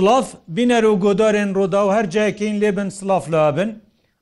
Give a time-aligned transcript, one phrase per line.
[0.00, 3.70] سلاف بینەر و گۆدارێن ڕۆدا و هەر جایەکەین لێبن سلاف لابن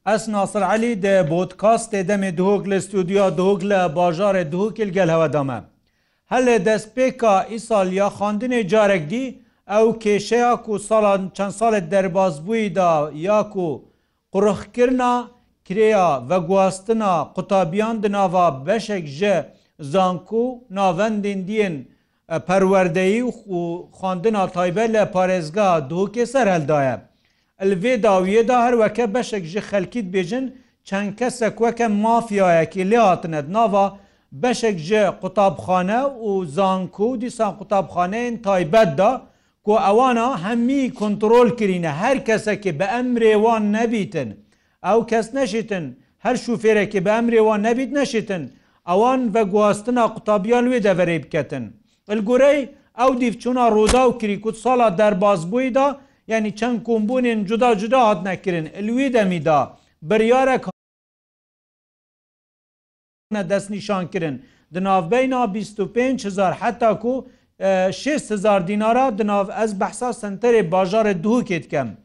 [0.08, 5.58] ئەس ناسر علی دە بۆتکاستێ دەمێ دهۆک لە ستودیا دۆک لە باژارێ دهۆکل گەل هەوەدامە
[6.32, 9.26] هەلێ دەستپێکا ئیسالیا خواندنێ جارێک دی
[9.72, 12.92] ئەو کێشەیە و ساڵان چەند ساڵت دەربازبوویدا
[13.28, 13.68] یاک و
[14.32, 15.14] قڕخکردنا
[15.66, 19.36] کرێیا بە گواستنا قوتابیان دناوا بەشێک ژە
[19.92, 20.44] زانکو
[20.76, 21.74] ناوەندین دیین
[22.28, 23.30] پەروەردەیی و
[23.96, 26.96] خواندنا تایبە لە پارێزگا دووکێ سەر هەلدایە.
[27.64, 30.44] Elvê dawiyêda her weke beşek ji xelkît bêjin
[30.86, 33.86] çend kesek weke mafyayekî lê hatine nava
[34.32, 39.10] beşek ji qutabxane û zanku dîsan qutabxaneyên taybet da
[39.66, 44.28] ku ewana hemî kontrol kirîne her kesekî bi emrê wan nebîtin.
[44.90, 45.84] Ew kes neşîtin
[46.24, 48.42] her şûfêrekî bi emrê wan nebît neşîtin.
[48.92, 51.64] Ewan ve guhastina qutabiyan wê deverê biketin.
[52.14, 52.60] گورەی
[53.00, 55.86] ئەو دیفچوونە ڕوودا و کریکوت ساڵا دەربازبوویدا
[56.28, 59.58] یعنی چەند کۆمبوونین جدا جدا هات نەکردن لوی دەمیدا
[60.08, 60.56] بریارە
[63.52, 64.36] دەست نیشانکردن
[64.74, 67.12] دناوبینا 25هزار حتا کو
[68.00, 71.96] 6هزار دینارا دناو ez behsa senterê bajarê duhukê dikem.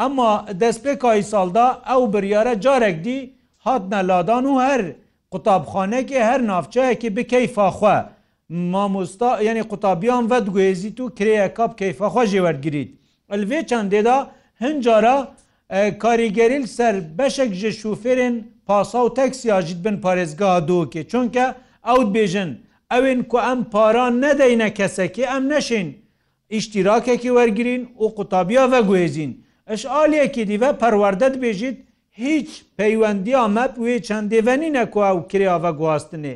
[0.00, 4.86] Ema destpêkayî salda ew biryare carek dî hatne ladan û her
[5.32, 8.15] qutabxanekê her navçeyekê bi keyfa xwe.
[8.50, 12.88] مامۆستا یعنی قوتابیان ڤەت گوێزیت و کرەیە کاپ کەیفەخواژێ وەرگیت.
[13.30, 14.18] ئەلێ چندێدا
[14.62, 15.16] هەنجارە
[16.02, 18.34] کاریگەریل سەر بەشێک ji شوفێرên
[18.66, 21.46] پاسا و تەکسیاژیت بن پارێزگا دوکێ چونکە
[21.88, 22.50] ئەوت بێژن
[22.92, 25.88] ئەوێن کو ئەم پاران نەدەینە کەسەکی ئەم نەشین
[26.54, 29.32] ئیشتیراکێکی وەرگین و قوتابیا ڤەگوێزین.
[29.70, 31.78] ئەش ئالەکی دیڤە پەروەردەت بێژیت
[32.22, 36.34] هیچ پەیوەندیا مەپ وێ چەندێڤەنینە کو ئەو کریا ڤە گواستنێ.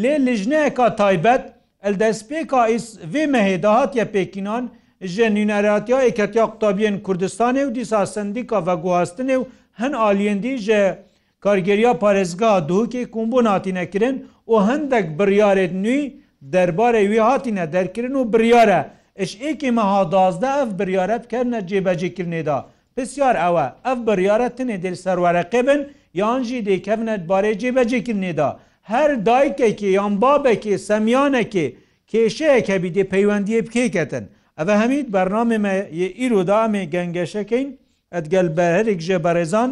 [0.00, 1.44] لێ لژنەیەکە تایبەت
[1.82, 2.66] Eldestpêka
[3.04, 4.68] vê mehêda hatiye Pêkînan
[5.00, 9.44] ji nûneratiya êketiya qutabiyên Kurdistanê û dîsa sendîka ve guhastinê û
[9.82, 10.94] hin aliyendî ji
[11.40, 16.12] kargeriya parezga duhokê kombon hatîne kirin û hindek biryarê nû
[16.42, 22.66] derbarê wê hatîne derkirin û biryare iş êkê meha dazda ev biryaret kerine cêbecêkirinê da.
[22.96, 28.58] Pisyar ew e ev biryare tinê dil serwereqê bin yan jî dêkevnet barê cêbecêkirinê da.
[28.92, 31.66] هەر دایکێکی یان بابێکی سەمیانێکی
[32.10, 34.24] کێشەیەک هەبی دێ پەیوەندیە بکێکەتن
[34.58, 35.72] ئەوە هەمید بەرنامێمە
[36.20, 37.68] ئیرودامێ گەنگەشەکەین
[38.14, 39.70] ئەتگەل بە هەرێک ژێ بەڕێزان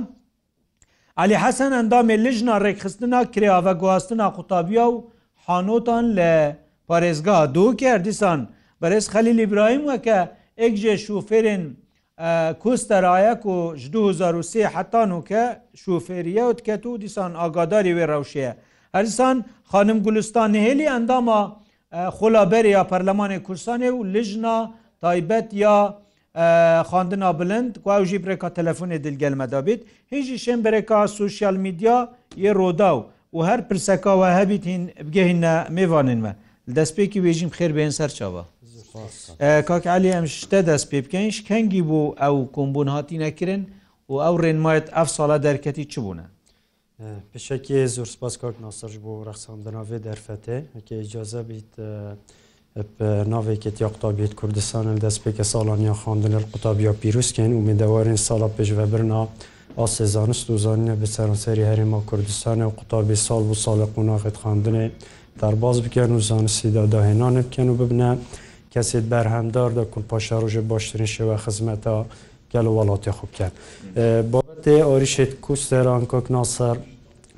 [1.22, 5.04] علی حەسەن ئەندامێ لژنا ڕێکخستنا کراوە گواستنا قوتابیا و
[5.44, 6.32] حانۆتان لە
[6.88, 8.40] پارێزگا دوو کردیسان
[8.80, 10.18] بەرز خەلی لیبراهیم وەکە
[10.60, 11.62] ئەک جێ شوفێرن
[12.62, 15.42] کوستەرایەک و 2023 حتان و کە
[15.82, 18.52] شوفێریە و تکەت و دیسان ئاگاداری وێ ڕەوشەیە
[18.96, 19.36] هەرستان
[19.72, 21.40] خانم گولستان نهێلی ئەندامە
[22.18, 24.56] خۆلابەر یا پەرلەمانی کوردستانی و لژنا
[25.02, 25.76] تایبەت یا
[26.88, 32.12] خواندنا بلند و ew jî birêka telefonê dilgelme dabit hin jî şên birêka sosyal medya
[32.36, 36.36] yê roda û her pirseka we hebit hin bgehînne mêvanên me
[36.70, 38.44] destpêkî wêjim xêr bên ser çava
[39.66, 43.70] Kak elî em ji te dest pê bikein ji kengî bû ew kombûn hatî nekirin
[44.08, 46.22] û ew rênmayet ev sala derketî çibûne
[47.34, 51.70] Pişekê zûr spas kak nasir bo rexsandina vê derfetê heke îcaze bît
[53.32, 59.26] navekê yaqtabiyet Kurdistanê destpêke salan ya xandinir qutabiya pîrûskên û mêdewarên sala pêşvebirna
[59.84, 64.90] asê zanist û zanîne bi seranserî herêma Kurdistanê û qutabî sal û salê qonaxet xandinê
[65.40, 68.12] derbaz bikin û zanistî da dahênan bikin û bibine
[68.74, 72.06] kesê berhemdar da kul paşarojê baştirên şewe xizmeta
[72.56, 73.54] گەل وڵاتی خوب کرد
[74.32, 76.76] بابەتێ ئۆریشێت کوستێران کۆکناسەر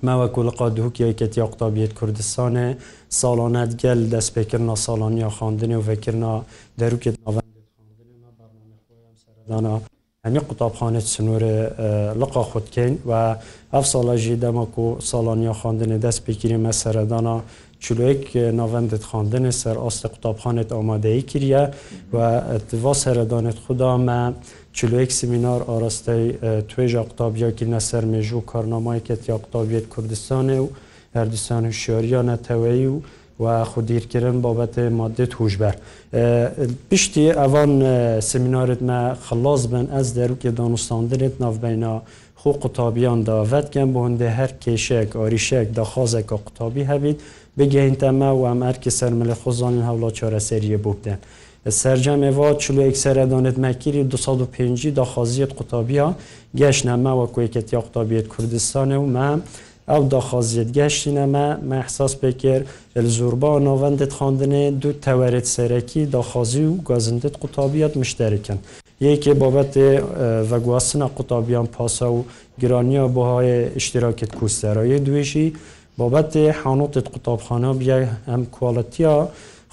[0.06, 2.68] ماوەکو لە قادووک یەکەتی ئاقتابیت کوردستانێ
[3.20, 6.32] ساڵانەت گەل دەستپێکردنا ساڵانی یا خاندنی و vekirنا
[6.80, 9.74] دەروکێت ناوەنددانا
[10.26, 11.58] هەمی قوتابخانێت سنوورێ
[12.20, 13.10] لقا خودکەین و
[13.74, 17.36] ئەف ساڵەژی دەمەکو و ساڵانیا خاندنێ دەست پێگیری مەسەردانا
[17.84, 18.24] چلوێک
[18.60, 21.62] ناوەندت خاندنێ سەر ئاستە قوتابخانێت ئامادەی کریە
[22.14, 22.16] و
[22.84, 24.20] وا سەردانێت خوددا مە
[24.80, 26.24] چلوەیەک سمینار ئاراستەی
[26.70, 30.68] توێژە قوتابیاکردە سەر مێژ و کارنامایکێت یا قوتابیت کوردستانێ و
[31.16, 32.96] هەردستان و شیۆریان نەتەوەی و
[33.42, 35.74] و خودیرکردن بابەت مادت هوشبەر
[36.90, 37.70] پشتی ئەوان
[38.32, 41.94] سمینارت مە خلاص بن ئەس دەروکێ دانوستاندنت ناوبینا
[42.40, 47.18] خو قوتابیان دا وەتکەم بۆ هەندێ هەر کێشێک ئاریشێک داخوازێکە قوتابی هەبیت
[47.58, 51.20] بگەین تەمە و ئەم ئەرکی سەرمەلە خۆزانین هەوڵا چارەسەریە بوو بدەن.
[51.80, 56.08] سرجەمێەوە چلو ئەکسرە دانێت مەکیری 250 داخوازیت قوتابیا
[56.60, 59.28] گەشت نەمەوە کوێکەتیا قوتابیت کوردستانە و مە
[59.90, 62.64] ئەو داخوازیت گەشتینەمە مەحساس پێکرد
[63.16, 68.58] زوربا ناوەندت خواندنێ دوو تەوەرێت سەرەکی داخوازی و گازندت قوتابیت مشتەرکن.
[69.08, 69.88] یەکێ بابەتێ
[70.50, 72.18] ڤگواستنە قوتابیان پاسە و
[72.62, 73.50] گرانیا بەهای
[73.80, 75.46] اشتراکت کوستەرە دوێژی
[75.98, 79.16] بابەتێ حانوتت قوتابخانە بیای ئەم کوڵەتیا،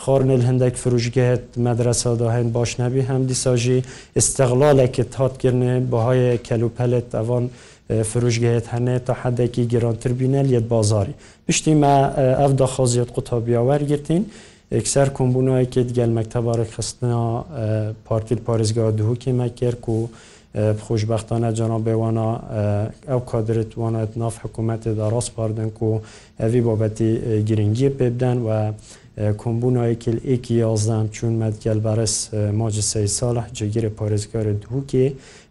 [0.04, 3.80] خۆرنل هەندێک فروژگەهێت مەدرسەدا هەین باش نەبی هەم دیساژی
[4.20, 7.46] استەغلالێکت هاتکردێ بەهای کەلوپەلت ئەوان
[8.12, 11.14] فروژگەهێت هەنێ تا حەدێکی گرانتر بینە لێت بازاری
[11.48, 11.94] پشتی مە
[12.42, 14.24] ئەف داخوازیت قوتابیاوەرگرتین.
[14.76, 17.20] ئەکسەر کۆمبوونایکێت گەل مەکتەبارێک خستنا
[18.08, 19.98] پارتیل پارێزگا دووکی مەکرد و
[20.86, 22.28] خۆشببختانە جەنابێوانە
[23.12, 26.00] ئەو کادرێت وانێت ناف حکوومەتێدا ڕاست پاردن و
[26.42, 27.10] ئەوی بابەتی
[27.50, 28.50] گرنگی پێبدەن و
[29.42, 32.16] کۆمبوونەوەی کل ئێکی یازدام چون مەدگەلبارەس
[32.62, 35.06] ماجی سەی ساڵح جگیرە پارێزگارە دووکێ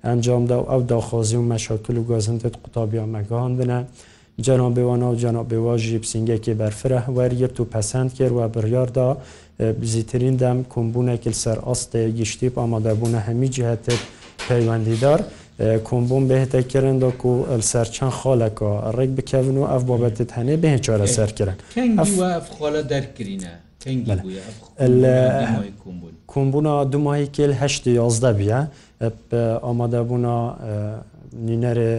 [0.06, 3.78] ئەنجامدا و ئەو داخوازی و مەشاکل و گازندت قوتابیا مەگەهاندنە
[4.46, 9.08] جەنابێوانە و جەنابێواژی پسینگەکی بەرفرە وەرگرت و پەسەند کرد و بڕیاردا
[9.80, 14.00] بزیترین دەم کۆمبوونێکی سەر ئاستەیە گشتی ئامادەبوونە هەمی جهتت
[14.48, 15.20] پەیوەندیدار.
[15.58, 17.32] کۆمبۆم بهێتە کرندۆک و
[17.70, 21.56] سەرچەند خۆڵەکەەوە ڕێک بکەون و ئەف بابەتت هەنێ بهێن چۆرە سەرکردن
[22.54, 23.52] خۆڵە دەرکرینە.
[26.32, 28.60] کۆمبوونا دوماهی کل هەشت یازدە بیە
[29.66, 30.36] ئامادەبوونا
[31.48, 31.92] نینەرێ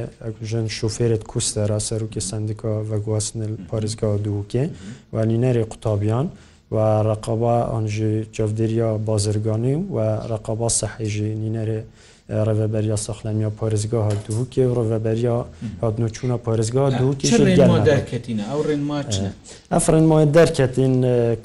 [0.50, 4.64] ژن شوفێرت کوستەرا سەرروکی سندیکا و گواستن پارێزگا دووکێ
[5.14, 6.28] و نینەری قوتابیان
[6.74, 6.76] و
[7.10, 9.98] ڕقەبا ئەنژی جەودریا بازرگانی و
[10.32, 11.80] ڕقەبا سەحیژی نینەرێ
[12.58, 15.38] ڕێبەریا سەخلەمیە پارێزگا هاتووکێ ڕێبەریا
[15.84, 17.28] هاتنۆ چوونە پارێزگا دووکی
[17.90, 19.00] دەرکەین ئەو ڕێنما
[19.74, 20.96] ئەف ڕێنمایە دەرکەتین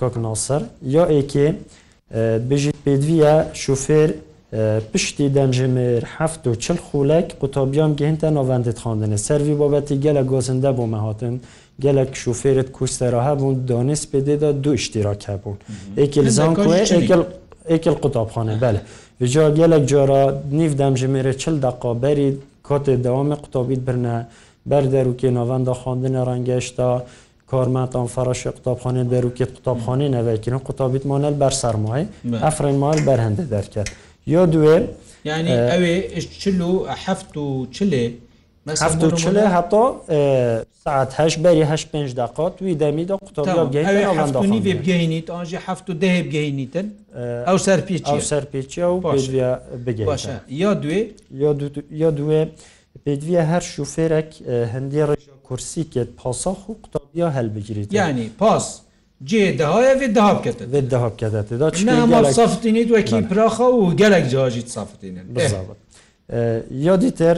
[0.01, 0.63] کۆکناسەر
[0.97, 1.47] یا ئێکێ
[2.49, 4.11] بژیت پێدویە شوفێر
[4.91, 10.85] پشتی دەنجمر هەفت و چل خولک قوتابیان گەهێنتە ناڤندت خواندنە سەروی بابەتی گەلە گۆزندە بۆ
[10.95, 11.37] مەهاتن
[11.87, 15.57] gelek şoferit kustera hebûn donês pêdê de du îştîrak hebûn.
[16.05, 17.23] Ekil zan ku ekel
[17.71, 18.81] ئێکل قوتابخانە بەلێ
[19.33, 20.25] جا gelek cara
[20.59, 22.31] nîv dem ji mêre çil deqa berî
[22.69, 24.19] katê dewamê qutabît birne
[24.71, 26.91] ber derûkê navenda xandinê rengeşta
[27.51, 32.05] karmetan feraşê qutabxanê derûkê qutabxanê nevekirin qutabît manel ber sermayê
[32.49, 33.87] Efrên mal berhende derket.
[34.35, 34.77] Ya duê
[35.31, 36.73] yani ew ê çil û
[37.05, 37.45] heft û
[37.77, 38.05] çilê
[38.81, 39.83] هەفت چلێ هەتۆ
[40.85, 46.87] ساعت هەش بەری هەش پێنج داقات وی دەمیدا قوتۆبگەینی بگەینیت ئاژی هەفت و دەهێ بگەینیتن
[47.49, 48.97] ئەو سەرپیچ سەرپێکی و
[49.87, 50.21] بگەین
[50.63, 51.01] یا دوێ
[52.03, 52.43] یا دوێ
[53.05, 54.31] پێدویە هەر شوفێرێک
[54.75, 58.67] هەندی ڕێژە کورسی کێت پاسەخ و قوتابیا هەلبگریت یعنی پاس.
[59.31, 65.27] cê dahaya vê dahakete vê dahakete da çi saftinî wekî piraxa û gelek cajî saftinîn
[66.87, 67.37] یا دیتر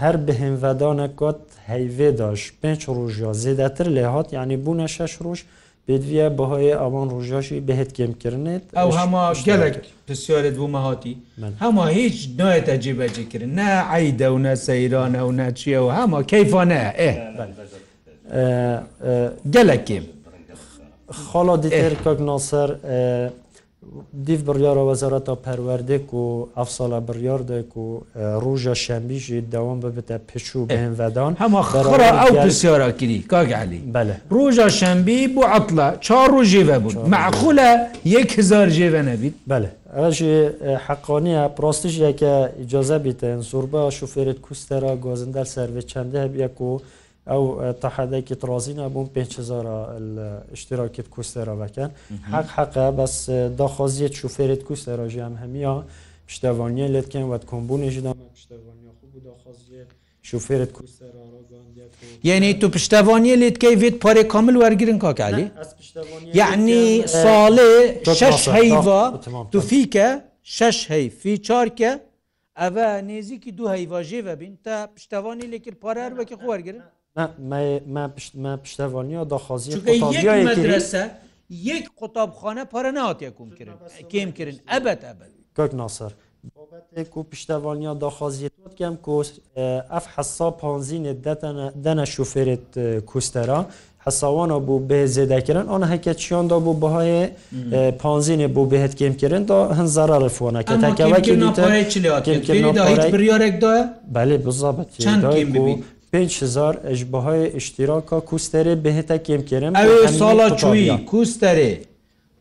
[0.00, 1.40] هەر بهێنڤدانە کۆت
[1.70, 5.40] هەیڤێداش پێنج ڕۆژ یا زێدەتر لێ هاات ینی بوونە شش ڕۆژ
[5.86, 11.14] پێویە بەهۆی ئەوان ڕۆژاشی بەهێت گێمکردێت ئەو هەما گەلک پرسیارت بوومە هاتی
[11.62, 17.10] هەما هیچ نایەتە جێبەجێکردن نە عیدە و نە سەیرانە و نەچیە و هەما کەیفانە ئێ
[19.54, 20.04] گەلکیم
[21.28, 22.70] خاڵا دیتر کاک ناسەر
[24.26, 26.24] دیف بڕیاە وەزارەتە پەروەردێک و
[26.58, 27.86] ئەفساڵە بڕاردێک و
[28.44, 31.86] ڕژە شەمبیژی داوام ببتە پێچوو بێنڤدان هەمە خڕ
[32.20, 37.70] ئەو پرسیۆراکیری کاگعالی بەە ڕۆژە شەمبی بۆ عتلە چا ڕۆژێڤە بوون معخولە
[38.06, 39.68] 1000 ژێوە نەبیت بەە
[39.98, 40.36] ئەژێ
[40.86, 46.70] حەقۆنیە پرۆستیژیەکە ئیجازە بیتەن زۆربە شوفێرت کوستەرە گۆزندەر سەروێ چەندە هەبیەک و
[47.26, 47.42] ئەو
[47.82, 49.66] تەحەدەکی ترازیە بووم 500
[50.56, 51.90] اشتراکت کوستێرە بەکەن
[52.32, 53.14] حق حقە بەس
[53.60, 55.72] داخوازیت شوفێرت کوستێرە ژیان هەمیە
[56.28, 59.88] پشتەوانە لێتکەن وەت کۆمبوونێژی دامە پشتەوانە خوب داخوازیت
[60.22, 60.70] شوفێرت
[62.24, 65.46] یعنی تو پشتوانیە لێتکەی بێت پارێ کامل وەرگرن کاکالی
[66.40, 66.84] یعنی
[67.22, 67.72] ساڵێ
[68.18, 69.02] شش هەیوا
[69.52, 70.08] تو فیکە
[70.56, 71.92] شش هەی فی چارکە
[72.60, 76.82] ئەە نێزیکی دوو هەیواژێ ببین تا پشتوانی لێکرد پارەر وەکی خوەرگرن
[77.86, 78.10] من
[78.62, 79.72] پشتوانیا داخوازی
[81.50, 83.68] یک قوتابخانه پاره نهاتیە کوم کرد
[84.12, 86.12] کم کردن ئەبەت ئەبد کۆک ناسەر
[86.56, 89.28] بابەتێک و پشتەوانیا داخوازیێت کەم کۆس
[89.94, 91.18] ئەف حەسا پانزینێت
[91.84, 92.66] دەنە شوفێرێت
[93.10, 93.60] کوستەرا
[94.06, 97.14] حەساوانە بوو بێ زێدەکردن ئەوە هەکە چیاندا بوو بەهای
[98.02, 103.76] پانزینێ بۆ بهێت کێمکردن دا هەن زەرە ڕفۆنەکە تاکەوەکردنیارێکداە
[104.14, 104.88] بەێ بزابەت
[106.14, 111.76] 5هزار eşbahay iştiraka kusterê bi hitekêm kirin Ew sala çûî kusterê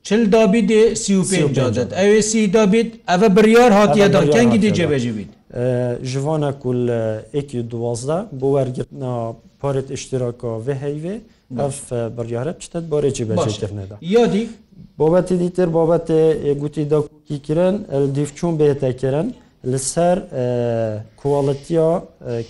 [0.03, 5.13] Çil dabî dê sî cadet Ew sî dabît ev biryar hatiye da kengî dê cebecî
[5.17, 5.27] bît
[6.05, 6.87] Ji vana kul
[7.37, 11.17] ekî duwazda bu wergirtna paret iştiraka vê heyvê
[11.65, 11.71] ev
[12.17, 14.47] biryarep çitet barê cebecekirne da Yadî
[14.99, 19.33] Babetê dîtir babetê gotî da kîkirin el dîvçûn bê tekirin.
[19.63, 20.17] لەسەر
[21.21, 21.87] کوواڵەتیا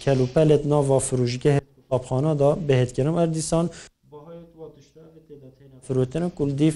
[0.04, 1.52] کەلوپەلت ناوا فروژگە
[1.92, 3.66] ئاپخانەدا بەهێتکردم ئەردیسان
[5.86, 6.76] فرۆتنە کولدیف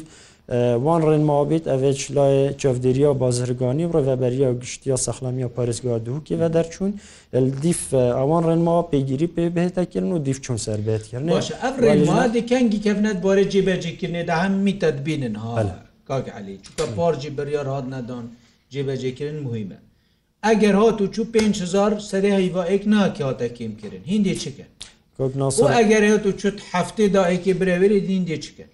[0.85, 6.91] وان ڕێنمابیت ئەێت لای چاودێریا بازرگانی ڕێبەریا و گشتیا سەخلامیە پارێزگا دووکی بە دەرچوون
[7.63, 7.81] دیف
[8.17, 11.29] ئەوان ڕێنما پێگیری پێ بهێتەکردن و دیف چون سربێتکردن
[11.89, 15.51] ڕێمادیکەنگی کەفنەت بۆێ جێبەجێکردێ دا هەم میتەبینن ها
[16.09, 18.25] کاک علی چکە پارجی بریار هاات نەدان
[18.73, 19.79] جێبەجێکردن مهمە
[20.47, 24.65] ئەگەر هات و چوو 5هزار سەری هەیڤائێک ناکە هاتەکیم کردن هندی چکە
[25.77, 28.65] ئەگەر هات و چوت هەفتێ داەکی برێوری دیندی چکە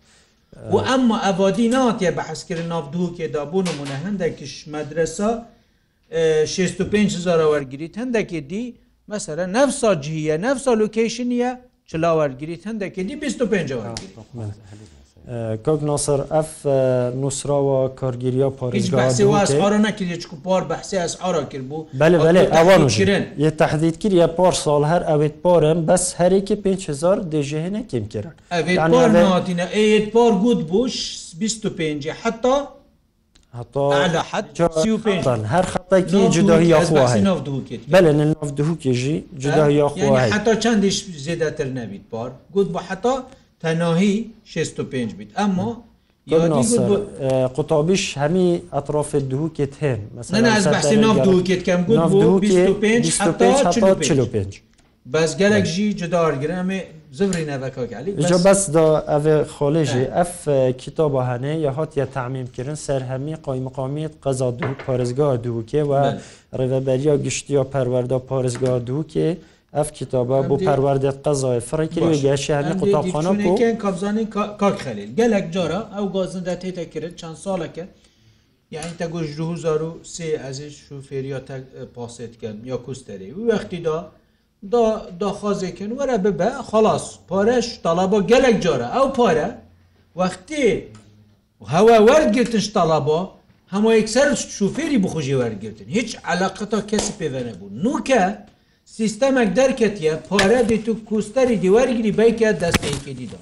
[0.74, 5.30] و ئەمما ئەوادی ناتە بە حەسکردن نافدووکێدا بوونمونە هەندێکیش مەدرسا
[6.56, 8.64] 65هزار وەرگیت هەندێکی دی
[9.12, 11.52] مەسرە نەفسا جیە نەفسا لوکیشنە
[11.90, 14.16] چلاوەرگیت هەندێکی دی 25 وەرگیت.
[15.66, 16.50] کاک ناسەر ئەف
[17.22, 21.86] نووسراوە کارگیریە پارێزگارە نەکرد چکو پار بەحسی ئەسعرا کرد بوو
[22.58, 28.06] ئەوانژرن یە تهدید کرد یە پار ساڵ هەر ئەوێت پارم بەس هەرێکی 5هزار دژێهێنە کم
[28.14, 30.96] کرد ئەێتینە ئێت پار گوت بوش
[31.40, 32.68] 25 حتا
[35.54, 36.74] هەر خەتەکی جداهی
[37.90, 43.16] بەێ نافدوکێژی جدا یاخوا حتا چندش زێدەتر نەبییت پار گوت بە حتا
[43.62, 45.72] تەناهی 65 بیت ئەمما
[47.56, 50.00] قوتابیش هەمی ئەطراف دووکێت هێن
[55.14, 56.82] بەزگەلێک ژی جدارگرامێ
[57.20, 58.12] زمری نەبەکەلی
[58.46, 60.32] بەس دا ئەێ خۆلێژی ئەف
[60.82, 65.92] کتابە هەنێ یا هاتیە تعمیمکردن سەر هەمی قۆی مقامیت قەزا دوو پارێزگا دووکێ و
[66.60, 69.30] ڕێبەریە گشتی یا پەروەەردا پارێزگا دووکێ.
[69.74, 73.34] ev kitaba bu perwerdê qezayê firkirî geşiherî qutaxana
[73.84, 74.26] kabzanî
[74.62, 77.88] kakxelil gelek cara ew gazin de tê te kirin çend saleke
[78.72, 81.64] yani te got ji huzar û sê ez şu fêriya te
[81.96, 84.12] pasê dikem ya kusterê û wextî da
[84.72, 89.58] da daxwazekin were bibe xalas pareş talaba gelek cara ew pare
[90.16, 90.84] wextê
[91.68, 93.30] hewa wergirtin ji talaba
[93.68, 98.50] hema yekser şûfêrî bixujê wergirtin hiç eleqeta kesî pêve nebû nûke
[98.98, 103.40] سیستەمێک دەرکەتیە پارە دیت و کوستەری دیوەرگری بیکە دەستێکی دیدا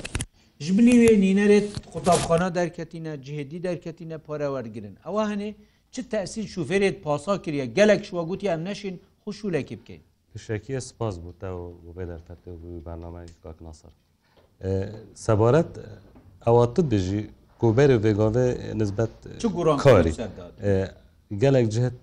[0.66, 5.50] ژبلی وێ نینەرێت قوتابخانە دەرکەتینە جهدی دەرکەتینە پارە وەرگن ئەوە هەنێ
[5.94, 10.02] چ تەسی شوفێرێت پاسا کردە گەلک شووە گوتی ئەم نەشین خوشولێکی بکەین
[10.34, 12.52] تشکیە سپاس بوو بێ دەرتەتێ
[12.86, 13.92] بەنامای کاک ناسەر
[15.26, 15.72] سەبارەت
[16.46, 16.64] ئەوە
[16.94, 17.22] دژی
[17.62, 18.46] گوبەرێ ێگاوێ
[18.82, 19.12] نزبەت
[19.86, 20.14] کاری
[21.44, 22.00] gelek cihet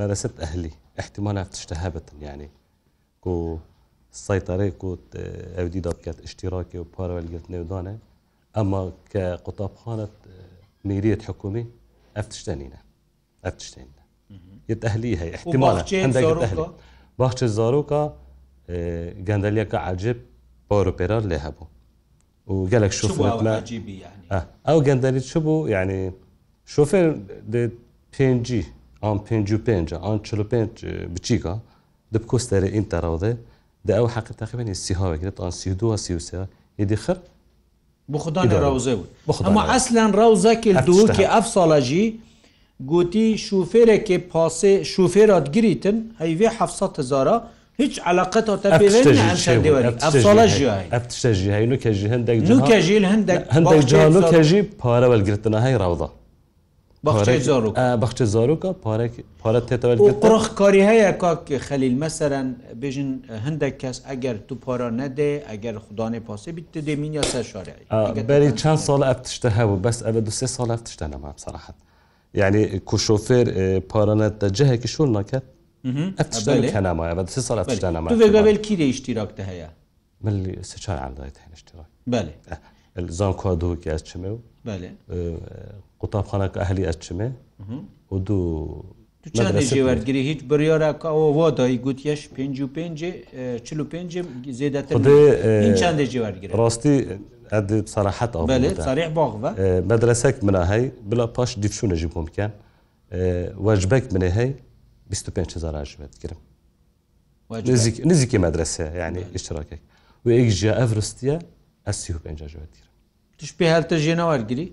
[0.00, 2.46] nereset ehlî ehtimal ev tişte hebin yani
[3.26, 3.58] و
[4.24, 4.96] سایتەرەی و
[5.56, 7.94] ئەودیدا بکات شتیراکی و پارەوەلگرت نێودانە
[8.56, 10.14] ئەمما کە قوتابخانت
[10.84, 11.64] میریت حکومی
[12.16, 12.80] ئەف تشتێنینە
[13.44, 13.98] ئەف تشتێنە
[14.72, 15.82] یتەهلی هەیە احتیمالە
[17.20, 18.02] باخچە زارۆکە
[19.28, 20.18] گەندەلیەکە عجب
[20.68, 21.66] پاروپێرار لێ هەبوو
[22.52, 23.58] و gelek şoförler
[24.72, 25.98] ew genderî çi bû yani
[26.74, 27.06] şoför
[27.52, 27.62] de
[28.18, 28.66] 5
[29.08, 31.54] an 55 an 45 biçîka
[32.12, 33.36] دبكوستر انت روضه
[33.84, 36.46] ده او حق تقريبا السيهاوي كده طبعا سيو دو سيو سيو
[36.78, 37.16] يدي خر
[38.08, 38.98] بخدان روزوي
[39.46, 42.14] اما اصلا روزه كي دو كي افصالاجي
[42.92, 47.42] گوتی شوفێرێکی پاسێ شوفێرات گریتن هەیێ 700 هزارە
[47.80, 49.06] هیچ علاقت تەپێژی
[52.10, 56.08] هەندێکژی هەندێک هەندێک جاانو کەژی پارەوەلگرتنە هەی ڕاودا
[57.06, 58.70] بەخچە زارۆکە
[59.44, 59.94] پارە تێتەوە
[60.24, 62.48] قڕخ کاری هەیە کاکە خەلیل مەسەرەن
[62.80, 63.10] بێژن
[63.46, 67.74] هەندێک کەس ئەگەر تو پارە نەدێ ئەگەر خوددانێ پاسی بیت دێمین یا سەر شارێ
[68.30, 71.76] بەری چند سال ئەف تشتە هەبوو بەس ئەە دو سێ سال ئەف تشتە نەما سەراحەت
[72.40, 73.46] یعنی کوشۆفێر
[73.92, 75.44] پارانەت دەجهەکی شۆر ناکەت
[76.18, 79.68] ئەف تشتە نامایە بە سێ سال ئەف تشتە نامە بەبل کیرە ئیشتیراکتە هەیە
[80.24, 80.34] من
[80.70, 82.32] سه چهار عندایت هەن اشتراک بله
[83.18, 84.38] زان کادوکی از چمێ و
[86.00, 87.28] قوتابخانەکە ئەهلی ئەچمێ
[88.12, 88.84] و دوو
[89.88, 92.84] وەرگری هیچ بریارە ئەوە وادایی گوتیش پێ و پێ
[93.66, 94.00] چل و پێ
[94.58, 96.94] زیێدەترچاندێ جێوەرگری ڕاستی
[97.94, 98.30] سەراحەت
[99.92, 102.52] مەدرسەك منە هەی بلا پاش دیفشونە ژی بۆم بکەن
[103.66, 104.50] وەجبەك منێ هەی
[105.10, 106.40] 25 ژێتگرم
[108.10, 109.80] نزیکی مەدرسە یعنی اشتراکێک
[110.24, 111.36] و ئەیک ژە ئەفرستیە
[111.86, 112.86] ئە سی و پێ ژێتیر
[113.42, 114.66] تش پێ هەلتە ژێنەوەگیری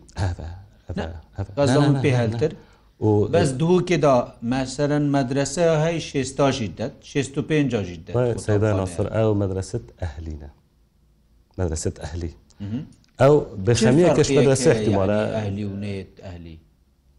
[2.03, 2.51] پێ هەلتر
[3.35, 4.15] بەس دووکێدا
[4.51, 10.49] مەسەرەن مەدرسە هەی شێستاژی دەت شێست و پێنجژی دەسەر ئەو مەدرسەت ئەهلینە
[11.59, 12.31] مەدرسەت ئەهلی
[13.21, 13.35] ئەو
[13.65, 16.57] بەشەمیە کەش مەدرسە احتیمالە ئەهلی و نێت ئەهلی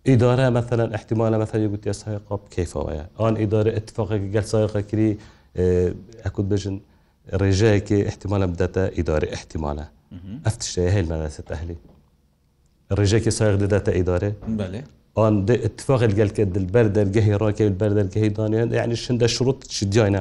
[0.08, 2.22] ئیدارە مثلەن احتیمالە مەثلی گوتی سایق
[2.54, 5.10] کەیفەوەە ئەن ئیدارە اتفاقێکی گەل سایقەکری
[6.24, 6.76] ئەکوت بژن
[7.40, 9.86] ڕێژەیەکی احتیمالە بدەتە ئیداری احتیمالە
[10.44, 11.78] ئەف تشتەیە هەیل ناناسێت ئەهلی
[12.96, 14.30] ڕێژێکی ساغ دەداتە ئیدارێ
[15.24, 15.34] آن
[15.68, 20.20] اتفاق gelke dilber dergehê rakê ber dergehê daniyan yani şinde şurut şidiyayne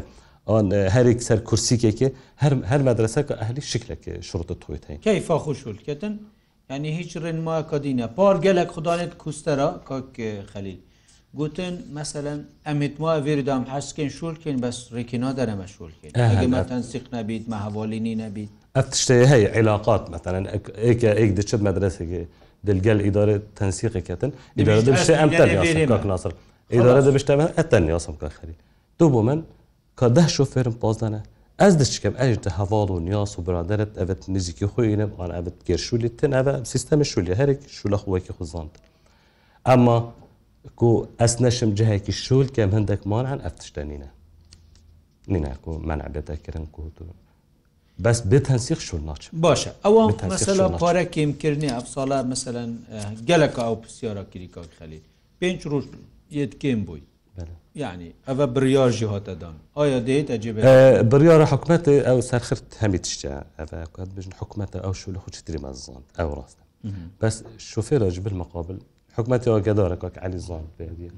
[0.55, 0.65] an
[0.95, 2.07] herek ser kursikeke
[2.43, 4.97] her her medrese ehlî şikleke şurta tuyt hey.
[5.07, 6.13] Keyfa xş ülketin
[6.69, 10.17] yani hiç rinma kadîne par gelek xudanet kustera kak
[10.51, 10.77] xelil.
[11.33, 16.09] Gutin meselen emitma virdam heskin şulkin bes rêkina dereme şulkin.
[16.31, 18.49] Egemetensiq nebît me hevalînî nebît.
[18.79, 20.45] هەفتشتەیە هەیە عیلاقات مەەن
[21.21, 22.21] ئەیک دچت مەدرسێکی
[22.67, 26.31] دلگەل ئیدارە تەنسیقیکەتن ئیدارە دەبشتە ئەم تەنیاسمناسر
[26.73, 28.55] ئیدارە دەبشتە من ئەتەنیاسم کا خەری
[28.99, 29.39] دوو بۆ من
[29.99, 31.21] کا ده شوفێرم پازدانە
[31.67, 36.09] ez diçikim ez de heval û niyas û biraderet evet nizîkî xuyînim an evet gerşûlî
[36.17, 38.73] tin ev sistemê şûlî herek şûla xwekî xuzand.
[39.73, 39.97] Emma
[40.79, 40.89] ku
[41.25, 44.09] ez neşim cihekî şûl kem hindek manan ev tiştenîne.
[45.33, 47.05] Nîne ku men ebdete kirin ku tu.
[48.05, 50.01] بەس بتەنسیخ شوڵات باشە ئەوە
[50.33, 52.69] مەسەلا پارەکێمکردنی ئەفساڵە مەمثلەن
[53.29, 55.01] گەلەکە ئەو پرسیارە کریکات خەلی
[55.39, 55.85] پێنج ڕۆژ
[56.39, 57.03] یەتکێم بووی
[57.83, 60.57] یعنی ئەوە بریاژی هاتەدان ئایا دێت ئەجیب
[61.11, 63.33] بریاە حکوومەت ئەو سەرخرت هەمی تشتە
[63.81, 66.63] ئەوکات بژن حکوومەتە ئەو شولە خوچتری مەزان ئەو ڕاستە
[67.21, 67.35] بەس
[67.71, 68.77] شوفێرەژ بالمەقابل
[69.17, 71.09] حکوومەتی ئەوگەدارەکە علی زان پێدی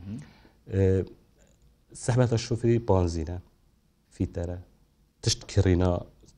[2.06, 3.38] سەحمەتە شوفری بانزینە
[4.16, 4.58] فیتەرە
[5.24, 5.94] تشت کڕینا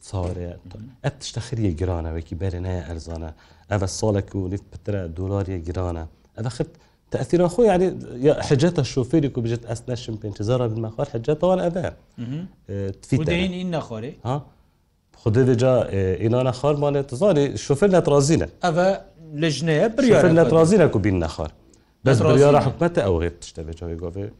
[0.09, 3.31] چاوەێتم ئەت تشتە خریە گرانەوەکی بەرە نایە ئەرزانە
[3.69, 6.03] ئەە ساڵێک و لیت پترە دلاریە گرانە
[6.37, 6.71] ئەە خت
[7.11, 7.87] تأثير أخوي يعني
[8.47, 11.93] حجات الشوفير يكون بجت أسناش بين تزارة بالمخار حجات طوال أبا
[13.01, 14.35] تفيت ودين إن أخوري ها
[15.21, 15.73] خدي ديجا
[16.25, 19.01] إن أنا خار مالي تزاري الشوفير نترازينا أبا
[19.33, 21.51] لجنة بريارة الشوفير نترازينا كوبين نخار
[22.03, 24.31] بس بريارة حكمته أو غير تشتبه جاوي قوي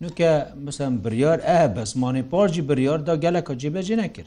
[0.00, 4.26] نو که مثلا بریار اه بس مانه پارجی بریار دا گلک جیبه جی نکرد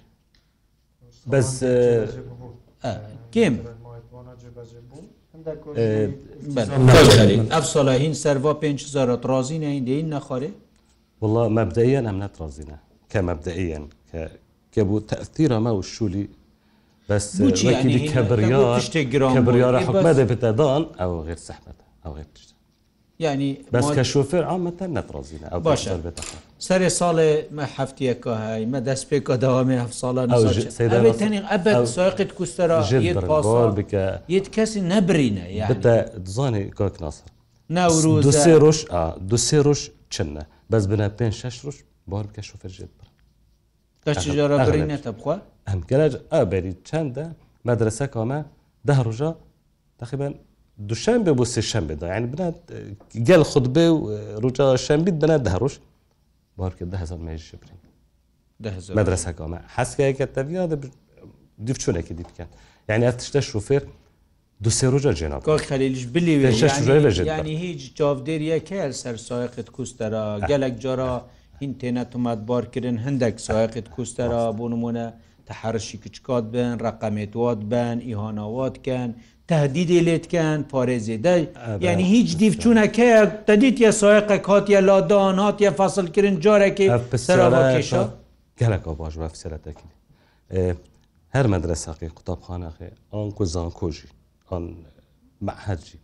[1.29, 1.49] بەس
[3.33, 3.55] کێم
[7.53, 8.85] ئەف سالاهین سەروا 5
[9.21, 10.51] ترازینە این دین نەخارێ
[11.21, 12.77] والله مبدئيا أنا من ترازينا
[13.11, 13.79] كمبدئيا
[14.11, 14.31] ك...
[14.73, 16.27] كبو تأثير ما والشولي
[17.09, 18.79] بس يعني كبريار
[19.37, 21.73] كبريار حكمة بتدان أو غير سحمة
[22.05, 22.51] أو غير تشتغل
[23.23, 26.21] ینی بەس کە شوفێر ئامەتە نەتڕازینە ئەو باشە بێتە
[26.67, 30.27] سەرێ ساڵێ مە هەفتیەکە هاای مە دەست پێکە داوامی هەف ساڵان
[31.53, 32.79] ئەبەت ساقت کوستەرا
[33.77, 34.03] بکە
[34.35, 37.23] یت کەسی نەبرینە بتە دزانی کۆک ناسە
[37.77, 38.77] ناورو دوێ ڕۆژ
[39.29, 39.81] دو سێ ڕۆژ
[40.13, 41.77] چنە بەس بنە پێ شش ڕۆژ
[42.11, 43.07] بار بکە شوفێر ژێت بڕ
[44.03, 45.35] کەچجارە بڕینێتە بخوا
[45.67, 47.25] ئەم گەراج ئابری چەندە
[47.67, 48.39] مەدرسە کامە
[48.87, 49.31] ده ڕژە
[50.01, 50.33] تقریبان
[50.89, 52.55] دوشەمبێ بۆ سێشەمبێدا یعنی بنات
[53.29, 53.97] گەل خودبێ و
[54.41, 55.75] ڕووجا شەمبیت بنات دەهڕۆش
[56.59, 57.79] بارکە ده هزار مێژ شبرین
[58.97, 60.63] مەدرسەکەمە حەسکەیەکە تەویا
[61.67, 62.49] دیفچونێکی دی بکەن
[62.89, 63.83] یعنی ئە تشتە شوفێر
[64.63, 71.13] دو سێ ڕۆژە جێناب خەلیش بلی هیچ جاافدێریەکە سەر سایقت کوستەرە گەلک جارا
[71.61, 75.07] هین تێنە تومەتبارکردن هەندێک سایقت کوستەرە بۆ نمونە
[75.47, 79.09] تەحرشی کچکات بن ڕقەمێتوات بن ئیهاناواتکەن
[79.51, 81.41] تهدیدی لێتکەن پارێزیدای
[81.85, 88.03] یعنی هیچ دیفچوونەکەیە دەدیت یە سایقە کاتیە لادان هااتە فەسلکردن جارێکی پسەرەکەشە
[88.59, 89.87] گەلەکە باش بە فسەرەتەکی
[91.35, 94.09] هەر مەدرسەقی قوتابخانەخێ ئان کو زانکۆژی
[94.49, 94.63] ئان
[95.47, 95.97] مەحەرجی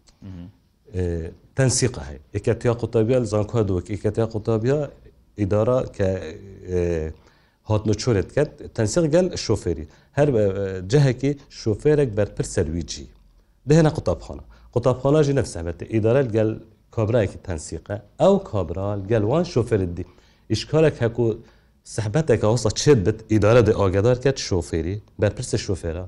[1.58, 4.80] تەنسیقە هەیە ئکەتیا قوتابیە زانکۆ دووەک ئکەتیا قوتابیا
[5.40, 6.08] ئیدارا کە
[7.70, 9.86] هاتن چۆرت کرد تەنسیق گەل شوفێری
[10.18, 10.28] هەر
[10.92, 11.32] جەهەکی
[11.62, 13.08] شوفێرێک بەرپر سەرویجی
[13.70, 16.50] دهێنە قوتابخانە قوتابخانەژی نفسەبێت ئیدارەت گەل
[16.96, 20.06] کابراایکی تەنسیقە ئەو کابرال گەلوان شوفێردی
[20.54, 21.26] ئیشکارێک هەکو
[21.96, 26.06] سەحبەتێکە وەسە چێت بێت ئیدارە دی ئاگدار کرد شوفێری بەرپرسە شوفێرە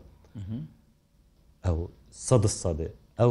[1.65, 1.77] ئەو
[2.27, 3.29] سەد سادێ ئەو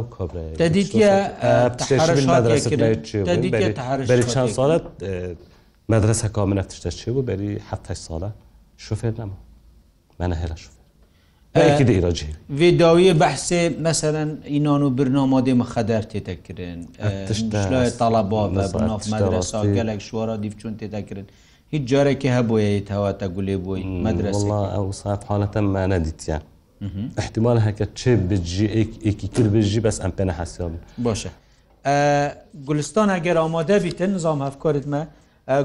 [4.33, 4.85] چند ساڵت
[5.93, 7.71] مدرسە کامنە تشتە چێ بوو بەری ه
[8.05, 8.29] ساڵە
[8.85, 9.37] شوفێر نەما
[10.19, 10.78] منە هێرە شوفێر
[12.59, 16.79] vê dawiyê behsê meselen înan û birnamadê min xeder tê te kirin
[17.99, 18.39] talaba
[18.89, 21.27] navmedresa gelek şwara dîvçûn tê te kirin
[21.73, 24.43] hiç carekî hebûye tewa te gulê boy medres
[24.79, 26.39] ew saat halete me nedîtiye
[27.21, 28.65] احتیمال heke çê bijî
[29.03, 31.25] ekîkir bijî bes em pene hesiya bin baş
[31.85, 32.31] e
[32.67, 35.07] Gulistan heger amade bîtin nizam hevkarît me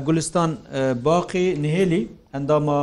[0.06, 0.56] Gulistan
[1.04, 2.78] baqî nihêlî ئەندامە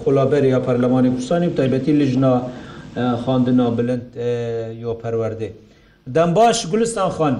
[0.00, 2.32] خولابەر یا پەرلەمانی کوردستانی و تایبەتی لژنا
[3.22, 4.06] خواندنا بلند
[4.84, 5.50] یا پەروەردێ
[6.14, 7.34] دەم باش گولستان خان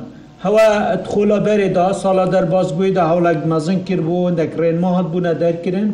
[0.44, 0.66] هەوە
[1.12, 5.88] خولابەرێ دا ساڵا دەربازگوی دا هەوڵک مەزن کرد بوو دەکرێن ما هەت بوونە دەرکردن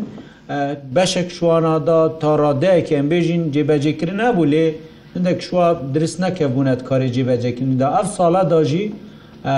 [0.97, 4.67] بەشێک شوانادا تاڕادەیەکیان بێژین جێبەجێکردن نەبوو لێ
[5.17, 8.85] هەندێک شووا درست نەکەبوونەت کاری جێبەجێکردندا ئەف ساڵا داژی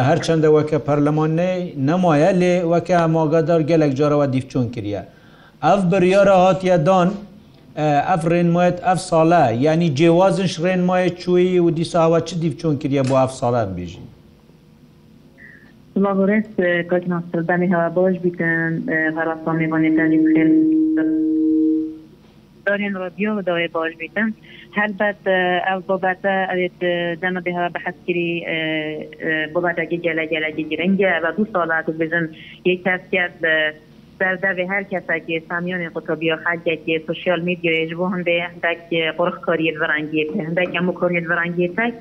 [0.08, 5.02] هەرچەندە وەکە پەرلەمانەی نەمایە لێ وەکە ماگادار گەلێک جارەوە دیفچۆن کردە.
[5.66, 7.08] ئەف بڕیاە هااتیەدان
[8.12, 13.14] ئەف ڕێنمایەت ئەف ساڵە ینی جێوازش ڕێنمایە چوی و دیساوە چ دیف چۆن کردە بۆ
[13.22, 14.08] ئەف ساڵات بێژین
[16.04, 16.46] Laborez
[16.92, 18.70] kakina serdemê heva baş bitin
[19.18, 20.50] hera samêvanê tenî xên
[22.66, 24.26] darên radyo dawê baş bitin
[24.78, 25.20] helbet
[25.72, 26.78] ev babete evêt
[27.22, 28.30] dema bê heva beheskirî
[29.54, 32.26] babetekî geleggelekî giringe ve du sala dibêjin
[32.68, 33.32] yek tevket
[34.42, 38.80] سەردەێ هەر کەسێکی سامیۆنی قوتۆبیۆ خەکێکی سوسیال میدیۆێژ بۆ هەندێ هەندێک
[39.18, 41.94] قڕخ کۆریت ڕنگیت هەندێک هەموو کۆریت ڕنگیتێک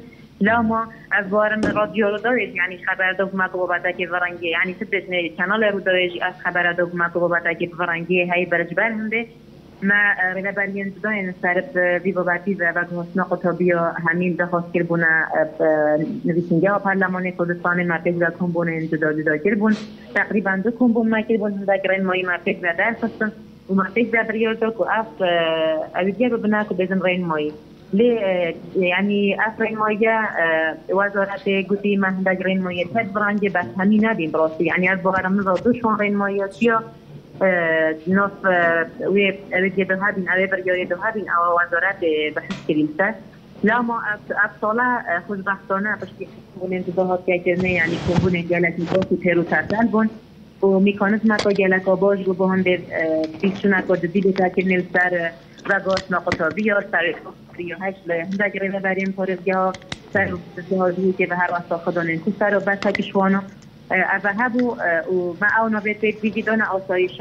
[0.45, 0.81] لاما
[1.17, 5.17] از بارم رادیو رو دارید یعنی خبر دو حکومت و بدک ورنگی یعنی تبدیش نه
[5.37, 9.21] کانال رو دارید از خبر دو حکومت و بدک ورنگی هی برج بر هنده
[9.83, 11.63] ما رنبالين زباين سارب
[12.03, 15.27] في باباتي زبا كنوسنا قطبية همين دخوص كربونا
[16.25, 19.75] نبيشنجا و پارلمان كردستان ما فكرة كنبون انتدا جدا كربون
[20.15, 23.31] تقريبا دو كنبون ما كربون هندا كرين ماي ما فكرة در خصن
[23.69, 25.21] و ما فكرة بريوتا كو اف
[25.95, 27.51] اويديا ببنا كو بزن رين ماي
[27.93, 28.13] لي
[28.75, 30.21] يعني افرين مايا
[30.89, 35.39] وزارة قوتي ما هندا كرين ماي تد برانجي بس همين نبين براسي يعني از بغارم
[35.39, 36.79] نزا دو شون رين مايا چيا
[38.07, 38.45] نف
[39.13, 42.03] وی اوی دوها بین اوی بریاری دوها بین او وزارت
[42.35, 43.13] بحث کریم سر
[43.63, 44.01] لا ما
[44.43, 49.43] اب سالا خوشبختانه بشتی بون انتظاهات که کرنه یعنی کن بون انگلت نیکاس و تیرو
[49.43, 50.09] تردن بون
[50.63, 52.79] و میکانزم اکا گلک آباج رو بهم به
[53.41, 55.31] بیشون اکا جدی بتا کرنه سر
[55.69, 57.05] رگاش ناقطابی یا سر
[57.61, 59.73] یا هشت لهم دگره ببریم پارزگه ها
[60.13, 63.41] سر رسیه ها که به هر واسا خدانه سر و بس ها که شوانا
[63.91, 64.75] اذهبوا
[65.09, 67.19] ومعهم بيت بيجي دون آسایش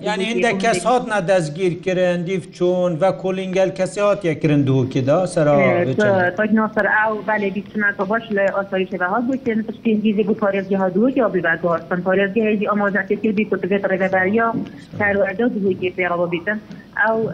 [0.00, 4.62] یعنی هنده کس هات نه دستگیر کرن دیف چون و کلینگل کسی هات یک کرن
[4.62, 5.84] دو کدا سرا
[6.30, 10.22] تاج ناصر او بله بیچنا تو باش ل آسایش و هات بود که پشتین دیزی
[10.22, 14.54] بو پارزگی ها دو یا بیبد دارستان پارزگی هیزی آمازت که بی کتبه تره بریا
[14.98, 16.60] تر و ادا دو که پیرا بیتن
[17.08, 17.30] او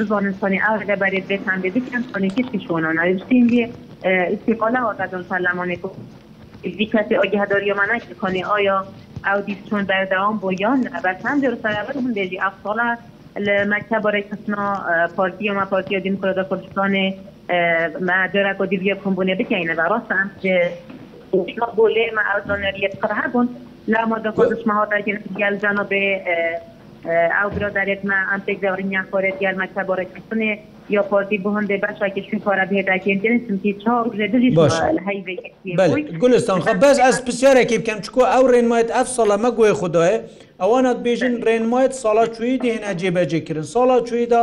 [0.00, 3.68] بزانن سانی او ادا برید بیتن بیدی کن سانی کسی شونان او بشتین بی
[4.04, 5.90] استقاله ها قدن سلمانه کن
[6.62, 8.86] دیگه کسی آگهداری من کنه آیا
[9.34, 12.80] او دیستون بردوام بو یا نه بس هم در سرابر هم دیجی افصال
[13.68, 14.84] مکتب برای کسنا
[15.16, 16.90] پارتی و ما پارتی دموکرات کردستان
[18.00, 20.70] ما درک و دیگه کنبونه بکنه و راست هم که
[21.76, 23.48] بوله ما از دانریت قرار بون
[23.88, 25.02] لا ما دفعه شما ها در
[25.38, 25.94] گل جناب
[27.10, 30.52] ئەو برۆدارێتمە ئەمتێک دەورنیان خۆرێت یارمەکە بۆ ڕێکستنێ
[30.94, 34.26] یا خۆردی بۆ هەندێ باشکەشن خۆرە بێداکەێنسمتی چاڕژێ
[36.22, 40.16] گولستان خە بەس ئەس پرسیارێکی بکەم چکۆ ئەو ڕێنمایت ئەف ساڵە مە گوێ خدایە
[40.62, 44.42] ئەوانت بێژن ڕێنمایت ساڵا چوی دێنە جێبەجێکردن ساڵا چویدا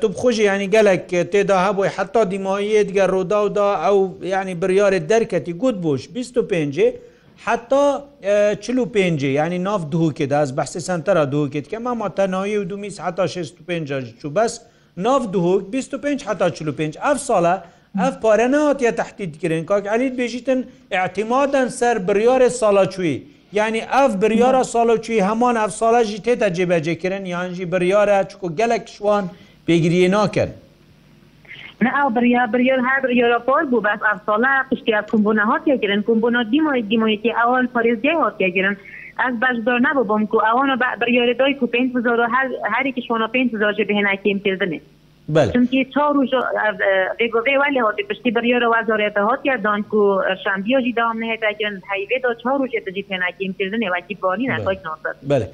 [0.00, 3.96] تو بخۆژی ینی گەلک تێدا هەبووی حتا دیماییت گە ڕووداودا ئەو
[4.34, 6.76] ینی بریارێت دەرکەتی گوت بووش 25
[7.44, 8.04] حتا
[8.62, 13.24] چلو پێنج ینی ناف دووکێدا ئەس بەحسی سنتەرە دووکێت کە ماما تەنایی و دومیس حتا
[13.26, 13.88] 65
[14.20, 14.52] چوو بەس
[15.06, 17.54] ناف دووک 25 حتا 45 ئەف ساڵە
[17.98, 20.58] ئەف پارە نهاتە تهدیدکردن کاک علیت بێژیتن
[20.92, 23.22] اعتیمادەن سەر بریارێ ساڵە چوی
[23.52, 28.84] یعنی ئەف بریارە ساڵە چوی هەمان ئەف ساڵە ژی تێتە جێبەجێکردن یانجی بریارە چکو گەلک
[28.94, 29.24] شوان
[29.66, 30.50] پێگیری ناکەن.
[31.82, 35.58] نه او بریا بریا هر بریا را پار بو بس افساله قشتی از کنبونه ها
[35.58, 38.76] تیا گرن کنبونه دیمای دیمایی که اول پاریز دی ها تیا گرن
[39.18, 43.28] از بجدار نبو بام که اوانو بریا دای که پینت بزار هر هر یکی شونا
[43.28, 44.80] پینت بزار جبه نکی امتیزنه
[45.34, 46.30] چونکی چا روژ
[47.20, 51.68] ریگوی ولی هاتی پشتی بریار و وزارت هاتی دان کو شنبی ها جیدام نهید اگر
[51.68, 55.50] حیوه دا چا روژ تجی پینکی امتیردن وکی بانی نتاک ناصد بله